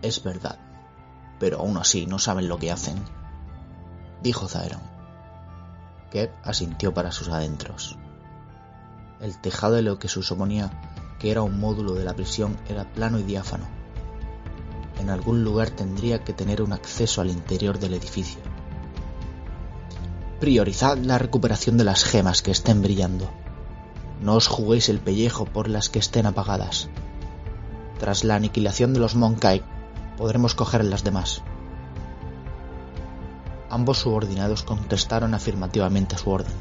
Es 0.01 0.25
verdad, 0.25 0.59
pero 1.39 1.59
aún 1.59 1.77
así 1.77 2.07
no 2.07 2.19
saben 2.19 2.49
lo 2.49 2.59
que 2.59 2.73
hacen, 2.73 2.97
dijo 4.23 4.49
Zaeron. 4.49 4.81
Kev 6.11 6.31
asintió 6.45 6.95
para 6.95 7.13
sus 7.13 7.29
adentros. 7.29 7.99
El 9.21 9.39
tejado 9.39 9.75
de 9.75 9.83
lo 9.83 9.99
que 9.99 10.09
se 10.09 10.23
suponía 10.23 10.71
que 11.19 11.31
era 11.31 11.43
un 11.43 11.59
módulo 11.59 11.95
de 11.95 12.05
la 12.05 12.15
prisión 12.15 12.57
era 12.69 12.85
plano 12.93 13.19
y 13.19 13.23
diáfano 13.23 13.77
en 14.99 15.11
algún 15.11 15.45
lugar 15.45 15.71
tendría 15.71 16.25
que 16.25 16.33
tener 16.33 16.63
un 16.63 16.73
acceso 16.73 17.21
al 17.21 17.31
interior 17.31 17.79
del 17.79 17.95
edificio. 17.95 18.41
Priorizad 20.41 20.99
la 20.99 21.19
recuperación 21.19 21.77
de 21.77 21.85
las 21.85 22.05
gemas 22.05 22.43
que 22.43 22.51
estén 22.51 22.83
brillando. 22.83 23.31
No 24.21 24.35
os 24.35 24.49
juguéis 24.49 24.89
el 24.89 24.99
pellejo 24.99 25.45
por 25.45 25.69
las 25.69 25.89
que 25.89 25.99
estén 25.99 26.27
apagadas. 26.27 26.89
Tras 27.99 28.25
la 28.25 28.35
aniquilación 28.35 28.93
de 28.95 29.01
los 29.01 29.15
Monkai, 29.15 29.63
podremos 30.17 30.55
coger 30.55 30.85
las 30.85 31.05
demás. 31.05 31.43
Ambos 33.71 33.99
subordinados 33.99 34.63
contestaron 34.63 35.35
afirmativamente 35.35 36.15
a 36.15 36.19
su 36.19 36.31
orden. 36.31 36.55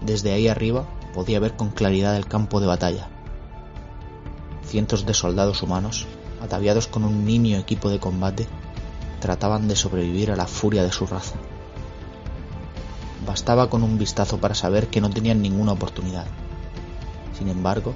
Desde 0.00 0.32
ahí 0.32 0.48
arriba 0.48 0.86
podía 1.16 1.40
ver 1.40 1.56
con 1.56 1.70
claridad 1.70 2.14
el 2.16 2.26
campo 2.26 2.60
de 2.60 2.68
batalla. 2.68 3.08
Cientos 4.64 5.06
de 5.06 5.14
soldados 5.14 5.62
humanos 5.62 6.06
ataviados 6.42 6.86
con 6.86 7.04
un 7.04 7.24
nimio 7.24 7.58
equipo 7.58 7.88
de 7.88 7.98
combate, 7.98 8.46
trataban 9.20 9.68
de 9.68 9.76
sobrevivir 9.76 10.30
a 10.30 10.36
la 10.36 10.46
furia 10.46 10.82
de 10.82 10.92
su 10.92 11.06
raza. 11.06 11.36
Bastaba 13.26 13.68
con 13.68 13.82
un 13.82 13.98
vistazo 13.98 14.38
para 14.38 14.54
saber 14.54 14.88
que 14.88 15.00
no 15.00 15.10
tenían 15.10 15.42
ninguna 15.42 15.72
oportunidad. 15.72 16.26
Sin 17.36 17.48
embargo, 17.48 17.94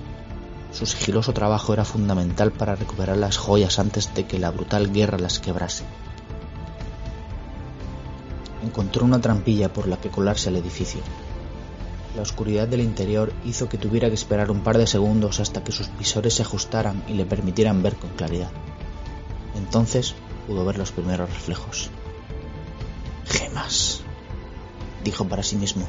su 0.73 0.87
sigiloso 0.87 1.33
trabajo 1.33 1.73
era 1.73 1.85
fundamental 1.85 2.53
para 2.53 2.75
recuperar 2.75 3.17
las 3.17 3.37
joyas 3.37 3.79
antes 3.79 4.15
de 4.15 4.27
que 4.27 4.39
la 4.39 4.51
brutal 4.51 4.93
guerra 4.93 5.19
las 5.19 5.39
quebrase. 5.39 5.85
Encontró 8.65 9.05
una 9.05 9.21
trampilla 9.21 9.73
por 9.73 9.89
la 9.89 9.97
que 9.99 10.11
colarse 10.11 10.49
al 10.49 10.57
edificio 10.57 11.01
la 12.17 12.23
oscuridad 12.23 12.67
del 12.67 12.81
interior 12.81 13.33
hizo 13.45 13.69
que 13.69 13.79
tuviera 13.79 14.09
que 14.09 14.15
esperar 14.15 14.51
un 14.51 14.63
par 14.63 14.79
de 14.79 14.87
segundos 14.87 15.41
hasta 15.41 15.63
que 15.63 15.73
sus 15.73 15.97
visores 15.99 16.35
se 16.35 16.43
ajustaran 16.43 17.03
y 17.07 17.15
le 17.15 17.25
permitieran 17.25 17.83
ver 17.83 17.97
con 17.97 18.11
claridad. 18.11 18.51
Entonces 19.55 20.15
pudo 20.47 20.65
ver 20.65 20.79
los 20.79 20.93
primeros 20.93 21.31
reflejos. 21.31 21.91
Gemas, 23.27 24.03
dijo 25.05 25.27
para 25.27 25.43
sí 25.43 25.57
mismo. 25.57 25.87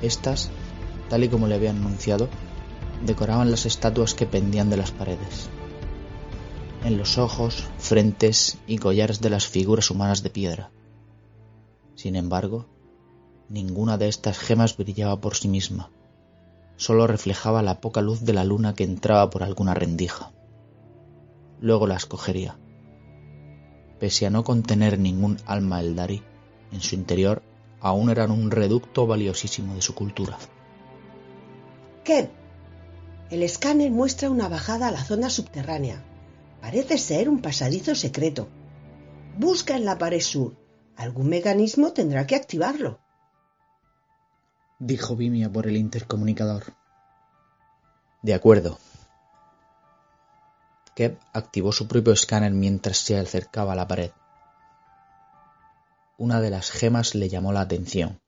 Estas, 0.00 0.50
tal 1.08 1.24
y 1.24 1.28
como 1.28 1.48
le 1.48 1.56
habían 1.56 1.78
anunciado, 1.78 2.28
decoraban 3.04 3.50
las 3.50 3.66
estatuas 3.66 4.14
que 4.14 4.26
pendían 4.26 4.70
de 4.70 4.76
las 4.76 4.92
paredes. 4.92 5.48
En 6.84 6.98
los 6.98 7.18
ojos, 7.18 7.64
frentes 7.78 8.58
y 8.66 8.78
collares 8.78 9.20
de 9.20 9.30
las 9.30 9.46
figuras 9.46 9.90
humanas 9.90 10.22
de 10.22 10.30
piedra. 10.30 10.70
Sin 11.94 12.16
embargo, 12.16 12.66
Ninguna 13.52 13.98
de 13.98 14.08
estas 14.08 14.38
gemas 14.38 14.78
brillaba 14.78 15.20
por 15.20 15.36
sí 15.36 15.46
misma, 15.46 15.90
solo 16.76 17.06
reflejaba 17.06 17.60
la 17.60 17.82
poca 17.82 18.00
luz 18.00 18.22
de 18.22 18.32
la 18.32 18.44
luna 18.44 18.74
que 18.74 18.84
entraba 18.84 19.28
por 19.28 19.42
alguna 19.42 19.74
rendija. 19.74 20.32
Luego 21.60 21.86
las 21.86 22.06
cogería. 22.06 22.56
Pese 24.00 24.24
a 24.24 24.30
no 24.30 24.42
contener 24.42 24.98
ningún 24.98 25.36
alma 25.44 25.80
Eldari, 25.80 26.22
en 26.72 26.80
su 26.80 26.94
interior 26.94 27.42
aún 27.82 28.08
eran 28.08 28.30
un 28.30 28.50
reducto 28.50 29.06
valiosísimo 29.06 29.74
de 29.74 29.82
su 29.82 29.94
cultura. 29.94 30.38
¿Qué? 32.04 32.30
El 33.28 33.42
escáner 33.42 33.90
muestra 33.90 34.30
una 34.30 34.48
bajada 34.48 34.88
a 34.88 34.92
la 34.92 35.04
zona 35.04 35.28
subterránea. 35.28 36.02
Parece 36.62 36.96
ser 36.96 37.28
un 37.28 37.42
pasadizo 37.42 37.94
secreto. 37.96 38.48
Busca 39.36 39.76
en 39.76 39.84
la 39.84 39.98
pared 39.98 40.20
sur. 40.20 40.56
Algún 40.96 41.28
mecanismo 41.28 41.92
tendrá 41.92 42.26
que 42.26 42.34
activarlo 42.34 43.01
dijo 44.86 45.14
Vimia 45.14 45.50
por 45.50 45.68
el 45.68 45.76
intercomunicador. 45.76 46.74
De 48.20 48.34
acuerdo. 48.34 48.78
Kev 50.96 51.18
activó 51.32 51.70
su 51.70 51.86
propio 51.86 52.12
escáner 52.12 52.52
mientras 52.52 52.98
se 52.98 53.16
acercaba 53.16 53.74
a 53.74 53.76
la 53.76 53.86
pared. 53.86 54.10
Una 56.18 56.40
de 56.40 56.50
las 56.50 56.70
gemas 56.70 57.14
le 57.14 57.28
llamó 57.28 57.52
la 57.52 57.60
atención, 57.60 58.18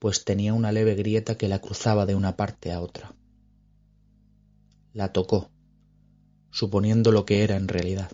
pues 0.00 0.24
tenía 0.24 0.52
una 0.52 0.72
leve 0.72 0.96
grieta 0.96 1.36
que 1.36 1.48
la 1.48 1.60
cruzaba 1.60 2.06
de 2.06 2.16
una 2.16 2.36
parte 2.36 2.72
a 2.72 2.80
otra. 2.80 3.14
La 4.92 5.12
tocó, 5.12 5.48
suponiendo 6.50 7.12
lo 7.12 7.24
que 7.24 7.44
era 7.44 7.56
en 7.56 7.68
realidad. 7.68 8.10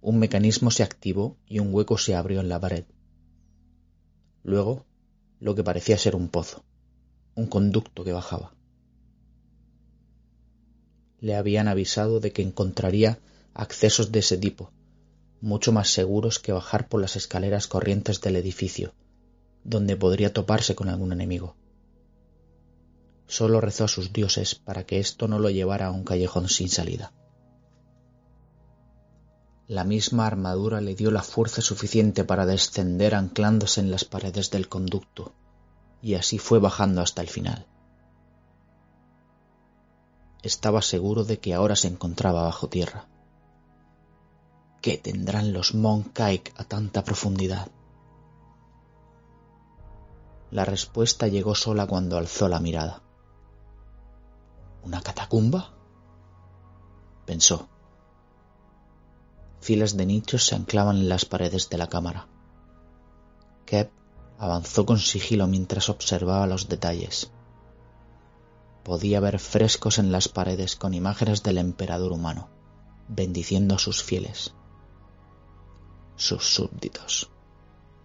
Un 0.00 0.18
mecanismo 0.18 0.72
se 0.72 0.82
activó 0.82 1.38
y 1.46 1.60
un 1.60 1.72
hueco 1.72 1.96
se 1.96 2.16
abrió 2.16 2.40
en 2.40 2.48
la 2.48 2.60
pared. 2.60 2.84
Luego 4.42 4.87
lo 5.40 5.54
que 5.54 5.64
parecía 5.64 5.98
ser 5.98 6.16
un 6.16 6.28
pozo, 6.28 6.64
un 7.34 7.46
conducto 7.46 8.04
que 8.04 8.12
bajaba. 8.12 8.54
Le 11.20 11.34
habían 11.34 11.68
avisado 11.68 12.20
de 12.20 12.32
que 12.32 12.42
encontraría 12.42 13.18
accesos 13.54 14.12
de 14.12 14.20
ese 14.20 14.38
tipo, 14.38 14.72
mucho 15.40 15.72
más 15.72 15.90
seguros 15.90 16.38
que 16.38 16.52
bajar 16.52 16.88
por 16.88 17.00
las 17.00 17.16
escaleras 17.16 17.66
corrientes 17.66 18.20
del 18.20 18.36
edificio, 18.36 18.94
donde 19.64 19.96
podría 19.96 20.32
toparse 20.32 20.74
con 20.74 20.88
algún 20.88 21.12
enemigo. 21.12 21.56
Solo 23.26 23.60
rezó 23.60 23.84
a 23.84 23.88
sus 23.88 24.12
dioses 24.12 24.54
para 24.54 24.84
que 24.84 24.98
esto 24.98 25.28
no 25.28 25.38
lo 25.38 25.50
llevara 25.50 25.86
a 25.86 25.90
un 25.90 26.04
callejón 26.04 26.48
sin 26.48 26.68
salida. 26.68 27.12
La 29.68 29.84
misma 29.84 30.26
armadura 30.26 30.80
le 30.80 30.94
dio 30.94 31.10
la 31.10 31.22
fuerza 31.22 31.60
suficiente 31.60 32.24
para 32.24 32.46
descender 32.46 33.14
anclándose 33.14 33.82
en 33.82 33.90
las 33.90 34.06
paredes 34.06 34.50
del 34.50 34.66
conducto, 34.66 35.34
y 36.00 36.14
así 36.14 36.38
fue 36.38 36.58
bajando 36.58 37.02
hasta 37.02 37.20
el 37.20 37.28
final. 37.28 37.66
Estaba 40.42 40.80
seguro 40.80 41.24
de 41.24 41.38
que 41.38 41.52
ahora 41.52 41.76
se 41.76 41.86
encontraba 41.86 42.44
bajo 42.44 42.70
tierra. 42.70 43.08
¿Qué 44.80 44.96
tendrán 44.96 45.52
los 45.52 45.74
Monkaik 45.74 46.54
a 46.56 46.64
tanta 46.64 47.04
profundidad? 47.04 47.68
La 50.50 50.64
respuesta 50.64 51.28
llegó 51.28 51.54
sola 51.54 51.86
cuando 51.86 52.16
alzó 52.16 52.48
la 52.48 52.58
mirada. 52.58 53.02
¿Una 54.82 55.02
catacumba? 55.02 55.74
pensó 57.26 57.68
filas 59.68 59.98
de 59.98 60.06
nichos 60.06 60.46
se 60.46 60.54
anclaban 60.54 60.96
en 60.96 61.10
las 61.10 61.26
paredes 61.26 61.68
de 61.68 61.76
la 61.76 61.88
cámara. 61.88 62.26
Kep 63.66 63.90
Avanzó 64.38 64.86
con 64.86 64.98
sigilo 64.98 65.46
mientras 65.46 65.90
observaba 65.90 66.46
los 66.46 66.70
detalles. 66.70 67.30
Podía 68.82 69.20
ver 69.20 69.38
frescos 69.38 69.98
en 69.98 70.10
las 70.10 70.28
paredes 70.28 70.74
con 70.74 70.94
imágenes 70.94 71.42
del 71.42 71.58
emperador 71.58 72.12
humano, 72.12 72.48
bendiciendo 73.08 73.74
a 73.74 73.78
sus 73.78 74.02
fieles. 74.02 74.54
Sus 76.16 76.44
súbditos, 76.44 77.30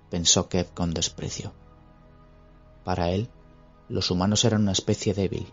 pensó 0.10 0.50
Kev 0.50 0.74
con 0.74 0.94
desprecio. 0.94 1.54
Para 2.84 3.12
él, 3.12 3.30
los 3.88 4.12
humanos 4.12 4.44
eran 4.44 4.64
una 4.64 4.74
especie 4.74 5.14
débil, 5.14 5.48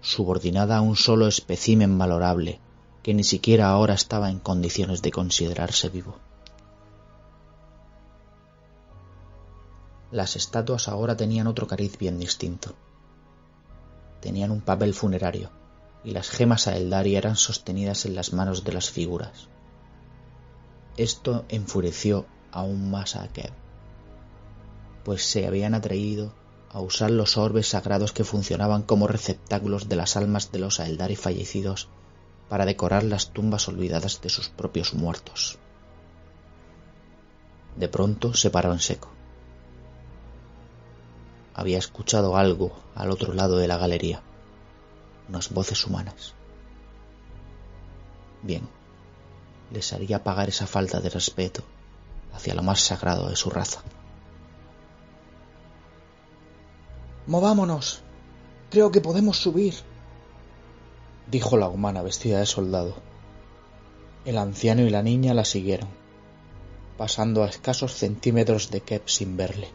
subordinada 0.00 0.78
a 0.78 0.80
un 0.80 0.96
solo 0.96 1.26
espécimen 1.26 1.98
valorable, 1.98 2.62
que 3.02 3.14
ni 3.14 3.24
siquiera 3.24 3.70
ahora 3.70 3.94
estaba 3.94 4.30
en 4.30 4.38
condiciones 4.38 5.02
de 5.02 5.10
considerarse 5.10 5.88
vivo. 5.88 6.18
Las 10.10 10.36
estatuas 10.36 10.88
ahora 10.88 11.16
tenían 11.16 11.46
otro 11.46 11.66
cariz 11.66 11.96
bien 11.96 12.18
distinto. 12.18 12.74
Tenían 14.20 14.50
un 14.50 14.60
papel 14.60 14.92
funerario, 14.92 15.50
y 16.04 16.10
las 16.10 16.28
gemas 16.30 16.66
a 16.66 16.76
Eldari 16.76 17.16
eran 17.16 17.36
sostenidas 17.36 18.04
en 18.06 18.14
las 18.14 18.32
manos 18.32 18.64
de 18.64 18.72
las 18.72 18.90
figuras. 18.90 19.48
Esto 20.96 21.44
enfureció 21.48 22.26
aún 22.52 22.90
más 22.90 23.16
a 23.16 23.28
Kev, 23.28 23.52
pues 25.04 25.24
se 25.24 25.46
habían 25.46 25.74
atrevido 25.74 26.34
a 26.72 26.80
usar 26.80 27.10
los 27.10 27.36
orbes 27.36 27.68
sagrados 27.68 28.12
que 28.12 28.24
funcionaban 28.24 28.82
como 28.82 29.06
receptáculos 29.06 29.88
de 29.88 29.96
las 29.96 30.16
almas 30.16 30.52
de 30.52 30.58
los 30.58 30.80
Aeldari 30.80 31.16
fallecidos 31.16 31.88
para 32.50 32.66
decorar 32.66 33.02
las 33.04 33.30
tumbas 33.30 33.66
olvidadas 33.68 34.20
de 34.20 34.28
sus 34.28 34.50
propios 34.50 34.92
muertos. 34.92 35.58
De 37.76 37.88
pronto 37.88 38.34
se 38.34 38.50
paró 38.50 38.72
en 38.72 38.80
seco 38.80 39.10
había 41.60 41.76
escuchado 41.76 42.38
algo 42.38 42.72
al 42.94 43.10
otro 43.10 43.34
lado 43.34 43.58
de 43.58 43.68
la 43.68 43.76
galería, 43.76 44.22
unas 45.28 45.50
voces 45.50 45.84
humanas. 45.86 46.34
Bien, 48.42 48.66
les 49.70 49.92
haría 49.92 50.24
pagar 50.24 50.48
esa 50.48 50.66
falta 50.66 51.00
de 51.00 51.10
respeto 51.10 51.62
hacia 52.32 52.54
lo 52.54 52.62
más 52.62 52.80
sagrado 52.80 53.28
de 53.28 53.36
su 53.36 53.50
raza. 53.50 53.82
Movámonos. 57.26 58.02
Creo 58.70 58.90
que 58.90 59.02
podemos 59.02 59.36
subir, 59.36 59.74
dijo 61.30 61.56
la 61.56 61.68
humana 61.68 62.02
vestida 62.02 62.40
de 62.40 62.46
soldado. 62.46 62.94
El 64.24 64.36
anciano 64.38 64.82
y 64.82 64.90
la 64.90 65.02
niña 65.02 65.32
la 65.32 65.44
siguieron, 65.44 65.88
pasando 66.98 67.44
a 67.44 67.48
escasos 67.48 67.94
centímetros 67.94 68.70
de 68.70 68.80
Kep 68.80 69.08
sin 69.08 69.36
verle. 69.36 69.68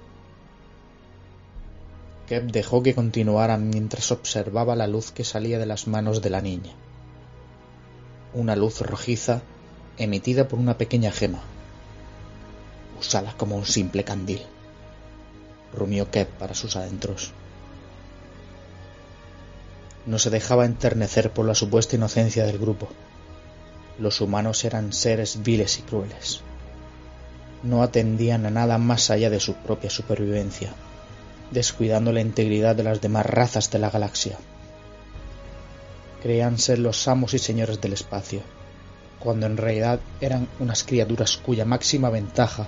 Kep 2.28 2.52
dejó 2.52 2.84
que 2.84 2.96
continuaran 2.96 3.70
mientras 3.70 4.12
observaba 4.12 4.76
la 4.76 4.88
luz 4.88 5.12
que 5.12 5.24
salía 5.24 5.60
de 5.60 5.66
las 5.66 5.88
manos 5.88 6.22
de 6.22 6.30
la 6.30 6.42
niña. 6.42 6.74
Una 8.34 8.56
luz 8.56 8.82
rojiza 8.82 9.42
emitida 9.98 10.48
por 10.48 10.60
una 10.60 10.78
pequeña 10.78 11.12
gema, 11.12 11.42
usada 13.00 13.34
como 13.38 13.56
un 13.56 13.66
simple 13.66 14.04
candil. 14.04 14.42
Rumió 15.74 16.12
Kep 16.12 16.30
para 16.38 16.54
sus 16.54 16.76
adentros. 16.76 17.34
No 20.06 20.20
se 20.20 20.30
dejaba 20.30 20.66
enternecer 20.66 21.32
por 21.32 21.46
la 21.46 21.56
supuesta 21.56 21.96
inocencia 21.96 22.46
del 22.46 22.60
grupo. 22.60 22.90
Los 24.00 24.22
humanos 24.22 24.64
eran 24.66 24.94
seres 24.94 25.44
viles 25.44 25.80
y 25.80 25.82
crueles. 25.82 26.42
No 27.64 27.82
atendían 27.82 28.46
a 28.46 28.52
nada 28.52 28.78
más 28.78 29.10
allá 29.10 29.30
de 29.30 29.40
su 29.40 29.56
propia 29.56 29.90
supervivencia 29.90 30.74
descuidando 31.52 32.12
la 32.12 32.22
integridad 32.22 32.76
de 32.76 32.84
las 32.84 33.02
demás 33.02 33.26
razas 33.26 33.70
de 33.72 33.80
la 33.80 33.90
galaxia. 33.90 34.38
Creían 36.22 36.58
ser 36.58 36.80
los 36.80 37.08
amos 37.08 37.34
y 37.34 37.40
señores 37.40 37.80
del 37.82 37.94
espacio, 37.94 38.42
cuando 39.20 39.46
en 39.46 39.58
realidad 39.58 40.00
eran 40.22 40.48
unas 40.60 40.84
criaturas 40.84 41.38
cuya 41.38 41.66
máxima 41.66 42.10
ventaja 42.10 42.68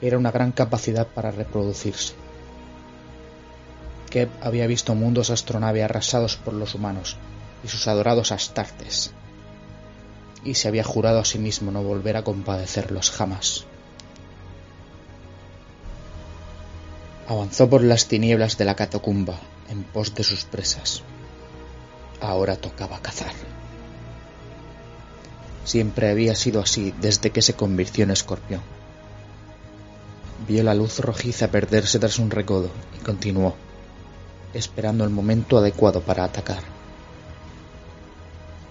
era 0.00 0.18
una 0.18 0.30
gran 0.30 0.52
capacidad 0.52 1.06
para 1.06 1.30
reproducirse. 1.30 2.14
Kep 4.14 4.30
había 4.44 4.68
visto 4.68 4.94
mundos 4.94 5.30
astronave 5.30 5.82
arrasados 5.82 6.36
por 6.36 6.54
los 6.54 6.76
humanos 6.76 7.16
y 7.64 7.68
sus 7.68 7.88
adorados 7.88 8.30
astartes, 8.30 9.10
y 10.44 10.54
se 10.54 10.68
había 10.68 10.84
jurado 10.84 11.18
a 11.18 11.24
sí 11.24 11.40
mismo 11.40 11.72
no 11.72 11.82
volver 11.82 12.16
a 12.16 12.22
compadecerlos 12.22 13.10
jamás. 13.10 13.64
Avanzó 17.26 17.68
por 17.68 17.82
las 17.82 18.06
tinieblas 18.06 18.56
de 18.56 18.64
la 18.64 18.76
catacumba 18.76 19.34
en 19.68 19.82
pos 19.82 20.14
de 20.14 20.22
sus 20.22 20.44
presas. 20.44 21.02
Ahora 22.20 22.54
tocaba 22.54 23.00
cazar. 23.00 23.32
Siempre 25.64 26.08
había 26.08 26.36
sido 26.36 26.60
así 26.60 26.94
desde 27.00 27.30
que 27.30 27.42
se 27.42 27.54
convirtió 27.54 28.04
en 28.04 28.12
escorpión. 28.12 28.60
Vio 30.46 30.62
la 30.62 30.74
luz 30.74 31.00
rojiza 31.00 31.48
perderse 31.48 31.98
tras 31.98 32.20
un 32.20 32.30
recodo 32.30 32.70
y 32.96 33.02
continuó, 33.02 33.56
esperando 34.54 35.04
el 35.04 35.10
momento 35.10 35.58
adecuado 35.58 36.00
para 36.00 36.24
atacar. 36.24 36.62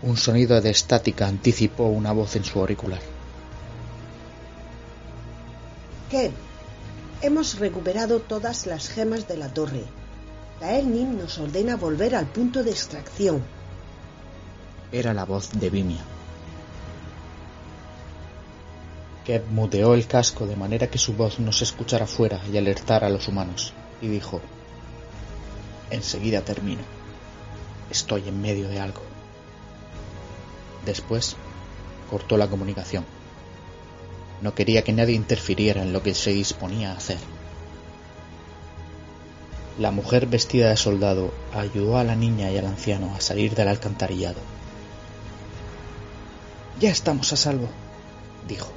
Un 0.01 0.17
sonido 0.17 0.59
de 0.59 0.69
estática 0.69 1.27
anticipó 1.27 1.85
una 1.85 2.11
voz 2.11 2.35
en 2.35 2.43
su 2.43 2.59
auricular. 2.59 2.99
¿Qué? 6.09 6.31
Hemos 7.21 7.59
recuperado 7.59 8.19
todas 8.19 8.65
las 8.65 8.89
gemas 8.89 9.27
de 9.27 9.37
la 9.37 9.53
torre. 9.53 9.83
Taelnim 10.59 11.17
nos 11.17 11.37
ordena 11.39 11.77
volver 11.77 12.15
al 12.15 12.25
punto 12.25 12.63
de 12.63 12.71
extracción. 12.71 13.41
Era 14.91 15.13
la 15.13 15.25
voz 15.25 15.51
de 15.51 15.69
Vimia. 15.69 16.03
Kep 19.25 19.47
muteó 19.49 19.93
el 19.93 20.05
casco 20.05 20.45
de 20.45 20.57
manera 20.57 20.87
que 20.87 20.97
su 20.97 21.13
voz 21.13 21.39
no 21.39 21.53
se 21.53 21.63
escuchara 21.63 22.05
fuera 22.05 22.41
y 22.51 22.57
alertara 22.57 23.07
a 23.07 23.09
los 23.09 23.29
humanos, 23.29 23.73
y 24.01 24.07
dijo, 24.07 24.41
Enseguida 25.93 26.41
termino. 26.41 26.81
Estoy 27.91 28.27
en 28.27 28.41
medio 28.41 28.67
de 28.67 28.79
algo. 28.79 29.03
Después 30.87 31.35
cortó 32.09 32.35
la 32.35 32.49
comunicación. 32.49 33.05
No 34.41 34.55
quería 34.55 34.83
que 34.83 34.91
nadie 34.91 35.13
interfiriera 35.13 35.83
en 35.83 35.93
lo 35.93 36.01
que 36.01 36.15
se 36.15 36.31
disponía 36.31 36.91
a 36.91 36.97
hacer. 36.97 37.19
La 39.77 39.91
mujer 39.91 40.25
vestida 40.25 40.69
de 40.69 40.77
soldado 40.77 41.31
ayudó 41.53 41.99
a 41.99 42.03
la 42.03 42.15
niña 42.15 42.49
y 42.49 42.57
al 42.57 42.65
anciano 42.65 43.13
a 43.15 43.21
salir 43.21 43.53
del 43.53 43.67
alcantarillado. 43.67 44.39
Ya 46.79 46.89
estamos 46.89 47.31
a 47.33 47.37
salvo, 47.37 47.69
dijo. 48.47 48.71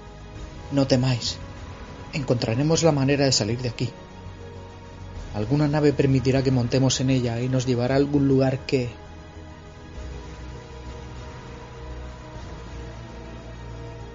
No 0.70 0.86
temáis. 0.86 1.38
Encontraremos 2.12 2.82
la 2.82 2.92
manera 2.92 3.24
de 3.24 3.32
salir 3.32 3.62
de 3.62 3.70
aquí. 3.70 3.90
Alguna 5.36 5.68
nave 5.68 5.92
permitirá 5.92 6.42
que 6.42 6.50
montemos 6.50 6.98
en 7.02 7.10
ella 7.10 7.38
y 7.42 7.50
nos 7.50 7.66
llevará 7.66 7.94
a 7.94 7.98
algún 7.98 8.26
lugar 8.26 8.64
que 8.64 8.88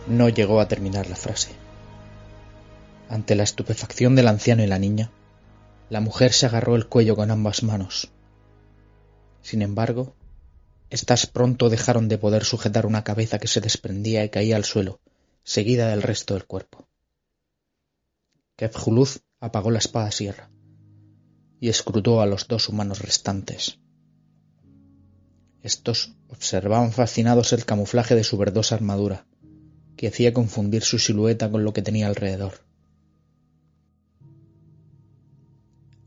No 0.07 0.29
llegó 0.29 0.59
a 0.59 0.67
terminar 0.67 1.07
la 1.07 1.15
frase. 1.15 1.51
Ante 3.07 3.35
la 3.35 3.43
estupefacción 3.43 4.15
del 4.15 4.27
anciano 4.27 4.63
y 4.63 4.67
la 4.67 4.79
niña, 4.79 5.11
la 5.91 6.01
mujer 6.01 6.33
se 6.33 6.47
agarró 6.47 6.75
el 6.75 6.87
cuello 6.87 7.15
con 7.15 7.29
ambas 7.29 7.61
manos. 7.61 8.09
Sin 9.43 9.61
embargo, 9.61 10.15
éstas 10.89 11.27
pronto 11.27 11.69
dejaron 11.69 12.09
de 12.09 12.17
poder 12.17 12.45
sujetar 12.45 12.87
una 12.87 13.03
cabeza 13.03 13.37
que 13.37 13.47
se 13.47 13.61
desprendía 13.61 14.23
y 14.23 14.29
caía 14.29 14.55
al 14.55 14.65
suelo, 14.65 14.99
seguida 15.43 15.87
del 15.89 16.01
resto 16.01 16.33
del 16.33 16.45
cuerpo. 16.45 16.87
Kefjuluz 18.55 19.19
apagó 19.39 19.69
la 19.69 19.79
espada 19.79 20.09
sierra 20.09 20.49
y 21.61 21.69
escrutó 21.69 22.21
a 22.21 22.25
los 22.25 22.47
dos 22.47 22.67
humanos 22.67 22.99
restantes. 22.99 23.79
Estos 25.61 26.15
observaban 26.27 26.91
fascinados 26.91 27.53
el 27.53 27.65
camuflaje 27.65 28.15
de 28.15 28.23
su 28.23 28.35
verdosa 28.35 28.73
armadura, 28.73 29.27
que 29.95 30.07
hacía 30.07 30.33
confundir 30.33 30.81
su 30.81 30.97
silueta 30.97 31.51
con 31.51 31.63
lo 31.63 31.71
que 31.71 31.83
tenía 31.83 32.07
alrededor. 32.07 32.65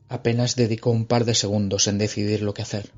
Apenas 0.08 0.56
dedicó 0.56 0.90
un 0.90 1.06
par 1.06 1.24
de 1.24 1.36
segundos 1.36 1.86
en 1.86 1.98
decidir 1.98 2.42
lo 2.42 2.52
que 2.52 2.62
hacer. 2.62 2.90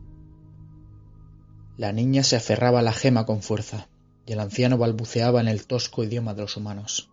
La 1.76 1.92
niña 1.92 2.22
se 2.22 2.36
aferraba 2.36 2.78
a 2.78 2.82
la 2.82 2.94
gema 2.94 3.26
con 3.26 3.42
fuerza, 3.42 3.88
y 4.24 4.32
el 4.32 4.40
anciano 4.40 4.78
balbuceaba 4.78 5.42
en 5.42 5.48
el 5.48 5.66
tosco 5.66 6.04
idioma 6.04 6.32
de 6.32 6.40
los 6.40 6.56
humanos. 6.56 7.10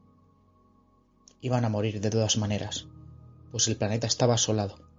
Iban 1.42 1.66
a 1.66 1.70
morir 1.70 2.00
de 2.00 2.10
todas 2.10 2.38
maneras, 2.38 2.88
pues 3.52 3.68
el 3.68 3.76
planeta 3.76 4.08
estaba 4.08 4.36
asolado, 4.36 4.93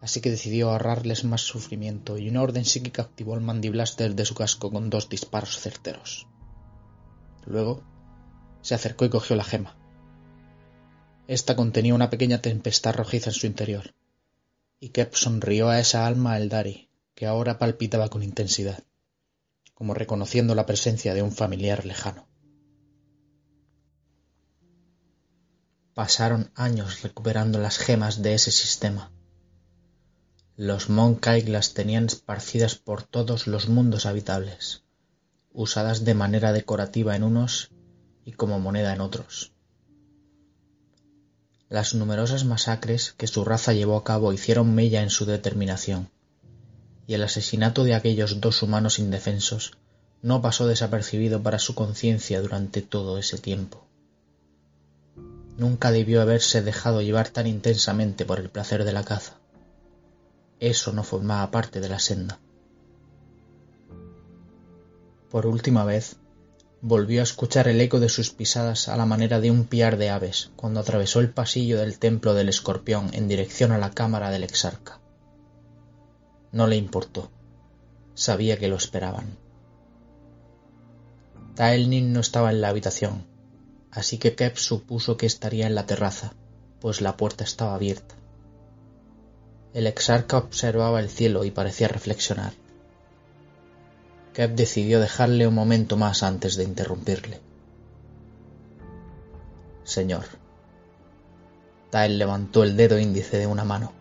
así 0.00 0.20
que 0.20 0.30
decidió 0.30 0.70
ahorrarles 0.70 1.24
más 1.24 1.42
sufrimiento 1.42 2.16
y 2.18 2.28
una 2.28 2.42
orden 2.42 2.64
psíquica 2.64 3.02
activó 3.02 3.34
el 3.34 3.42
mandiblaster 3.42 4.14
de 4.14 4.24
su 4.24 4.34
casco 4.34 4.70
con 4.70 4.90
dos 4.90 5.08
disparos 5.08 5.58
certeros. 5.58 6.26
Luego 7.46 7.82
se 8.62 8.74
acercó 8.74 9.04
y 9.04 9.10
cogió 9.10 9.36
la 9.36 9.44
gema. 9.44 9.76
Esta 11.26 11.54
contenía 11.54 11.94
una 11.94 12.10
pequeña 12.10 12.42
tempestad 12.42 12.94
rojiza 12.94 13.30
en 13.30 13.34
su 13.34 13.46
interior, 13.46 13.94
y 14.80 14.88
Kep 14.88 15.14
sonrió 15.14 15.68
a 15.68 15.78
esa 15.78 16.06
alma 16.06 16.36
Eldari, 16.36 16.88
que 17.14 17.26
ahora 17.26 17.58
palpitaba 17.58 18.08
con 18.08 18.22
intensidad, 18.22 18.82
como 19.74 19.94
reconociendo 19.94 20.54
la 20.54 20.66
presencia 20.66 21.14
de 21.14 21.22
un 21.22 21.32
familiar 21.32 21.84
lejano. 21.84 22.26
Pasaron 25.94 26.50
años 26.54 27.02
recuperando 27.02 27.58
las 27.58 27.78
gemas 27.78 28.22
de 28.22 28.34
ese 28.34 28.50
sistema. 28.50 29.12
Los 30.62 30.90
Monkai 30.90 31.40
las 31.46 31.72
tenían 31.72 32.04
esparcidas 32.04 32.74
por 32.74 33.02
todos 33.02 33.46
los 33.46 33.70
mundos 33.70 34.04
habitables, 34.04 34.82
usadas 35.54 36.04
de 36.04 36.12
manera 36.12 36.52
decorativa 36.52 37.16
en 37.16 37.22
unos 37.22 37.70
y 38.26 38.32
como 38.32 38.60
moneda 38.60 38.92
en 38.92 39.00
otros. 39.00 39.52
Las 41.70 41.94
numerosas 41.94 42.44
masacres 42.44 43.14
que 43.16 43.26
su 43.26 43.42
raza 43.42 43.72
llevó 43.72 43.96
a 43.96 44.04
cabo 44.04 44.34
hicieron 44.34 44.74
mella 44.74 45.00
en 45.00 45.08
su 45.08 45.24
determinación, 45.24 46.10
y 47.06 47.14
el 47.14 47.22
asesinato 47.22 47.82
de 47.84 47.94
aquellos 47.94 48.42
dos 48.42 48.62
humanos 48.62 48.98
indefensos 48.98 49.78
no 50.20 50.42
pasó 50.42 50.66
desapercibido 50.66 51.42
para 51.42 51.58
su 51.58 51.74
conciencia 51.74 52.42
durante 52.42 52.82
todo 52.82 53.16
ese 53.16 53.38
tiempo. 53.38 53.86
Nunca 55.56 55.90
debió 55.90 56.20
haberse 56.20 56.60
dejado 56.60 57.00
llevar 57.00 57.30
tan 57.30 57.46
intensamente 57.46 58.26
por 58.26 58.40
el 58.40 58.50
placer 58.50 58.84
de 58.84 58.92
la 58.92 59.04
caza. 59.04 59.39
Eso 60.60 60.92
no 60.92 61.02
formaba 61.02 61.50
parte 61.50 61.80
de 61.80 61.88
la 61.88 61.98
senda. 61.98 62.38
Por 65.30 65.46
última 65.46 65.84
vez, 65.84 66.16
volvió 66.82 67.20
a 67.20 67.24
escuchar 67.24 67.66
el 67.68 67.80
eco 67.80 67.98
de 67.98 68.08
sus 68.08 68.30
pisadas 68.30 68.88
a 68.88 68.96
la 68.96 69.06
manera 69.06 69.40
de 69.40 69.50
un 69.50 69.64
piar 69.64 69.96
de 69.96 70.10
aves 70.10 70.50
cuando 70.56 70.80
atravesó 70.80 71.20
el 71.20 71.30
pasillo 71.30 71.78
del 71.78 71.98
templo 71.98 72.34
del 72.34 72.48
escorpión 72.48 73.10
en 73.14 73.26
dirección 73.26 73.72
a 73.72 73.78
la 73.78 73.90
cámara 73.90 74.30
del 74.30 74.44
exarca. 74.44 75.00
No 76.52 76.66
le 76.66 76.76
importó. 76.76 77.30
Sabía 78.14 78.58
que 78.58 78.68
lo 78.68 78.76
esperaban. 78.76 79.38
Taelnin 81.54 82.12
no 82.12 82.20
estaba 82.20 82.50
en 82.50 82.60
la 82.60 82.68
habitación, 82.68 83.24
así 83.90 84.18
que 84.18 84.34
Kep 84.34 84.56
supuso 84.56 85.16
que 85.16 85.26
estaría 85.26 85.66
en 85.66 85.74
la 85.74 85.86
terraza, 85.86 86.34
pues 86.80 87.00
la 87.00 87.16
puerta 87.16 87.44
estaba 87.44 87.74
abierta. 87.74 88.14
El 89.72 89.86
exarca 89.86 90.38
observaba 90.38 90.98
el 90.98 91.08
cielo 91.08 91.44
y 91.44 91.52
parecía 91.52 91.86
reflexionar. 91.86 92.52
Kep 94.34 94.52
decidió 94.56 94.98
dejarle 95.00 95.46
un 95.46 95.54
momento 95.54 95.96
más 95.96 96.24
antes 96.24 96.56
de 96.56 96.64
interrumpirle. 96.64 97.40
Señor. 99.84 100.24
Tael 101.90 102.18
levantó 102.18 102.64
el 102.64 102.76
dedo 102.76 102.98
índice 102.98 103.38
de 103.38 103.46
una 103.46 103.64
mano. 103.64 103.92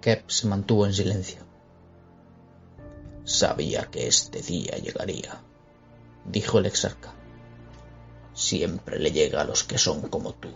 Kep 0.00 0.30
se 0.30 0.46
mantuvo 0.46 0.86
en 0.86 0.94
silencio. 0.94 1.40
Sabía 3.24 3.86
que 3.90 4.06
este 4.06 4.40
día 4.40 4.76
llegaría, 4.78 5.40
dijo 6.24 6.58
el 6.58 6.66
exarca. 6.66 7.12
Siempre 8.32 8.98
le 8.98 9.10
llega 9.10 9.42
a 9.42 9.44
los 9.44 9.64
que 9.64 9.78
son 9.78 10.02
como 10.08 10.32
tú, 10.32 10.52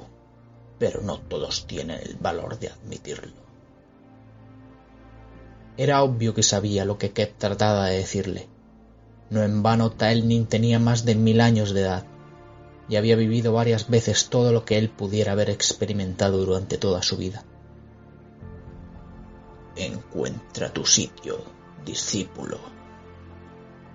pero 0.79 1.03
no 1.03 1.19
todos 1.19 1.67
tienen 1.67 2.01
el 2.01 2.17
valor 2.17 2.59
de 2.59 2.69
admitirlo. 2.69 3.50
Era 5.81 6.03
obvio 6.03 6.35
que 6.35 6.43
sabía 6.43 6.85
lo 6.85 6.99
que 6.99 7.13
Kep 7.13 7.39
trataba 7.39 7.87
de 7.87 7.97
decirle, 7.97 8.51
no 9.31 9.43
en 9.43 9.63
vano 9.63 9.91
Taelnin 9.91 10.45
tenía 10.45 10.79
más 10.79 11.07
de 11.07 11.15
mil 11.15 11.41
años 11.41 11.73
de 11.73 11.81
edad 11.81 12.05
y 12.91 12.97
había 12.97 13.17
vivido 13.17 13.55
varias 13.55 13.89
veces 13.89 14.29
todo 14.29 14.53
lo 14.53 14.67
que 14.67 14.77
él 14.77 14.91
pudiera 14.91 15.33
haber 15.33 15.49
experimentado 15.49 16.45
durante 16.45 16.77
toda 16.77 17.01
su 17.01 17.17
vida. 17.17 17.47
Encuentra 19.75 20.71
tu 20.71 20.85
sitio, 20.85 21.43
discípulo. 21.83 22.59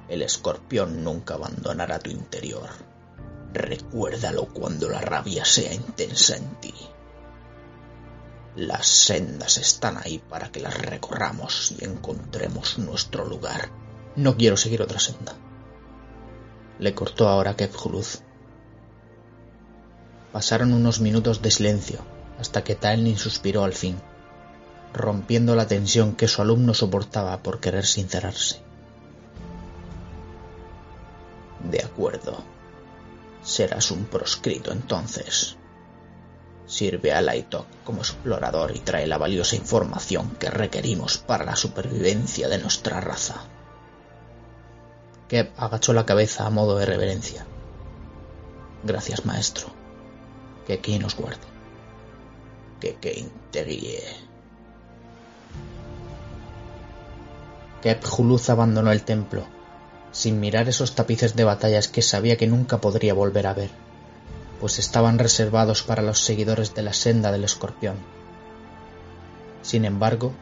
El 0.09 0.23
escorpión 0.23 1.03
nunca 1.03 1.35
abandonará 1.35 1.99
tu 1.99 2.09
interior. 2.09 2.69
Recuérdalo 3.53 4.47
cuando 4.47 4.89
la 4.89 5.01
rabia 5.01 5.45
sea 5.45 5.71
intensa 5.71 6.35
en 6.35 6.55
ti. 6.55 6.73
Las 8.55 8.87
sendas 8.87 9.57
están 9.57 9.97
ahí 9.97 10.19
para 10.19 10.51
que 10.51 10.61
las 10.61 10.77
recorramos 10.77 11.73
y 11.77 11.83
encontremos 11.83 12.77
nuestro 12.77 13.25
lugar 13.25 13.69
no 14.15 14.37
quiero 14.37 14.55
seguir 14.55 14.81
otra 14.81 14.99
senda. 14.99 15.33
Le 16.79 16.93
cortó 16.93 17.27
ahora 17.27 17.55
Kefjuluz. 17.55 18.21
Pasaron 20.31 20.73
unos 20.73 20.99
minutos 20.99 21.41
de 21.41 21.51
silencio 21.51 21.99
hasta 22.39 22.63
que 22.63 22.75
Taelnin 22.75 23.17
suspiró 23.17 23.63
al 23.63 23.73
fin, 23.73 23.97
rompiendo 24.93 25.55
la 25.55 25.67
tensión 25.67 26.15
que 26.15 26.27
su 26.27 26.41
alumno 26.41 26.73
soportaba 26.73 27.41
por 27.43 27.59
querer 27.59 27.85
sincerarse. 27.85 28.61
De 31.69 31.83
acuerdo. 31.83 32.43
Serás 33.43 33.91
un 33.91 34.05
proscrito 34.05 34.71
entonces. 34.71 35.57
Sirve 36.67 37.13
a 37.13 37.21
Laitok 37.21 37.65
como 37.83 37.99
explorador 37.99 38.75
y 38.75 38.79
trae 38.79 39.05
la 39.07 39.17
valiosa 39.17 39.55
información 39.55 40.31
que 40.39 40.49
requerimos 40.49 41.17
para 41.19 41.45
la 41.45 41.55
supervivencia 41.55 42.49
de 42.49 42.57
nuestra 42.57 42.99
raza. 43.01 43.35
Kep 45.27 45.59
agachó 45.59 45.93
la 45.93 46.05
cabeza 46.05 46.45
a 46.45 46.49
modo 46.49 46.77
de 46.77 46.85
reverencia. 46.85 47.45
Gracias, 48.83 49.25
maestro. 49.25 49.67
Que 50.67 50.79
quien 50.79 51.01
nos 51.01 51.15
guarde. 51.15 51.47
Que 52.79 52.95
quien 52.95 53.31
te 53.51 53.63
guíe. 53.63 54.03
Kep 57.81 58.03
Juluz 58.03 58.49
abandonó 58.49 58.91
el 58.91 59.03
templo, 59.03 59.45
sin 60.11 60.39
mirar 60.39 60.67
esos 60.67 60.95
tapices 60.95 61.35
de 61.35 61.43
batallas 61.43 61.87
que 61.87 62.01
sabía 62.01 62.35
que 62.35 62.47
nunca 62.47 62.81
podría 62.81 63.13
volver 63.13 63.45
a 63.45 63.53
ver, 63.53 63.69
pues 64.59 64.79
estaban 64.79 65.19
reservados 65.19 65.83
para 65.83 66.01
los 66.01 66.19
seguidores 66.19 66.73
de 66.73 66.83
la 66.83 66.93
senda 66.93 67.31
del 67.31 67.43
escorpión. 67.43 67.95
Sin 69.61 69.85
embargo, 69.85 70.33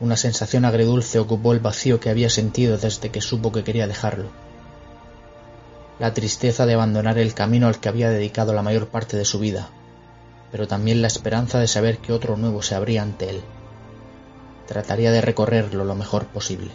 una 0.00 0.16
sensación 0.16 0.64
agridulce 0.64 1.18
ocupó 1.18 1.52
el 1.52 1.60
vacío 1.60 2.00
que 2.00 2.10
había 2.10 2.28
sentido 2.28 2.76
desde 2.76 3.10
que 3.10 3.20
supo 3.20 3.52
que 3.52 3.64
quería 3.64 3.86
dejarlo. 3.86 4.30
La 5.98 6.12
tristeza 6.12 6.66
de 6.66 6.74
abandonar 6.74 7.18
el 7.18 7.34
camino 7.34 7.68
al 7.68 7.78
que 7.78 7.88
había 7.88 8.10
dedicado 8.10 8.52
la 8.52 8.62
mayor 8.62 8.88
parte 8.88 9.16
de 9.16 9.24
su 9.24 9.38
vida, 9.38 9.70
pero 10.50 10.66
también 10.66 11.02
la 11.02 11.06
esperanza 11.06 11.58
de 11.58 11.68
saber 11.68 11.98
que 11.98 12.12
otro 12.12 12.36
nuevo 12.36 12.62
se 12.62 12.74
abría 12.74 13.02
ante 13.02 13.30
él. 13.30 13.42
Trataría 14.66 15.12
de 15.12 15.20
recorrerlo 15.20 15.84
lo 15.84 15.94
mejor 15.94 16.26
posible. 16.26 16.70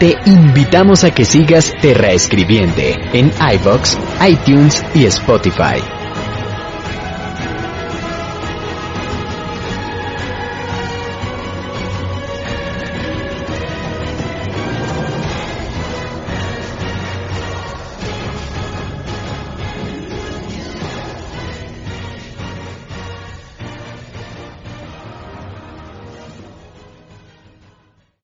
Te 0.00 0.16
invitamos 0.24 1.04
a 1.04 1.10
que 1.10 1.26
sigas 1.26 1.74
Terra 1.82 2.12
Escribiente 2.12 2.98
en 3.12 3.30
iBox, 3.52 3.98
iTunes 4.26 4.82
y 4.94 5.04
Spotify. 5.04 5.99